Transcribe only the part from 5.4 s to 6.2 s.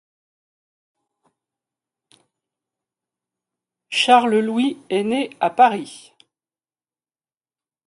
Paris.